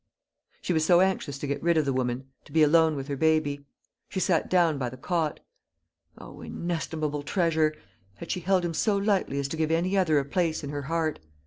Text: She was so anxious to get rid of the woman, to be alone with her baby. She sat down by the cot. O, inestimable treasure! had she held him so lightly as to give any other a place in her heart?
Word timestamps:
She 0.63 0.73
was 0.73 0.83
so 0.83 0.99
anxious 1.01 1.37
to 1.37 1.45
get 1.45 1.61
rid 1.61 1.77
of 1.77 1.85
the 1.85 1.93
woman, 1.93 2.25
to 2.45 2.51
be 2.51 2.63
alone 2.63 2.95
with 2.95 3.07
her 3.07 3.15
baby. 3.15 3.67
She 4.09 4.19
sat 4.19 4.49
down 4.49 4.79
by 4.79 4.89
the 4.89 4.97
cot. 4.97 5.41
O, 6.17 6.41
inestimable 6.41 7.21
treasure! 7.21 7.75
had 8.15 8.31
she 8.31 8.39
held 8.39 8.65
him 8.65 8.73
so 8.73 8.97
lightly 8.97 9.37
as 9.37 9.47
to 9.49 9.57
give 9.57 9.69
any 9.69 9.95
other 9.95 10.17
a 10.17 10.25
place 10.25 10.63
in 10.63 10.71
her 10.71 10.81
heart? 10.81 11.19